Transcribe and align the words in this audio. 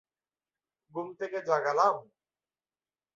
ঘুম 0.93 1.07
থেকে 1.19 1.37
জাগালাম? 1.41 1.95